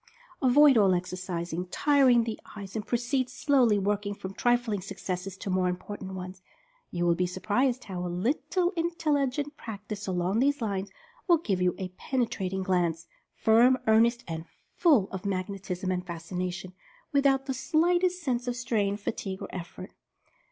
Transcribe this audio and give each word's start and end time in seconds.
Avoid 0.41 0.79
all 0.79 0.95
exercises 0.95 1.63
tiring 1.69 2.23
to 2.25 2.31
the 2.31 2.39
eyes, 2.55 2.75
and 2.75 2.83
proceed 2.87 3.29
slowly, 3.29 3.77
working 3.77 4.15
from 4.15 4.33
trifling 4.33 4.81
successes 4.81 5.37
to 5.37 5.51
more 5.51 5.71
impor 5.71 5.99
tant 5.99 6.15
ones. 6.15 6.41
You 6.89 7.05
will 7.05 7.13
be 7.13 7.27
surprised 7.27 7.83
how 7.83 8.03
a 8.03 8.09
little 8.25 8.71
intelli 8.71 9.29
gent 9.31 9.55
practice 9.57 10.07
along 10.07 10.39
these 10.39 10.59
lines 10.59 10.89
will 11.27 11.37
give 11.37 11.61
you 11.61 11.75
a 11.77 11.89
pene 11.99 12.25
trating 12.25 12.63
glance, 12.63 13.05
firm, 13.35 13.77
earnest, 13.85 14.23
and 14.27 14.45
full 14.75 15.07
of 15.11 15.23
"magnetism" 15.23 15.91
and 15.91 16.03
Fascination, 16.03 16.73
without 17.11 17.45
the 17.45 17.53
slightest 17.53 18.23
sense 18.23 18.47
of 18.47 18.55
strain, 18.55 18.97
fatigue 18.97 19.43
or 19.43 19.49
effort. 19.55 19.91